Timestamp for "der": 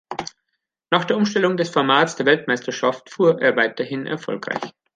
1.05-1.15, 2.15-2.25